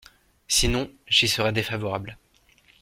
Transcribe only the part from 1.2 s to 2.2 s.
serai défavorable.